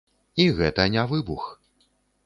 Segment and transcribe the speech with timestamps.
[0.45, 1.47] І гэта не выбух.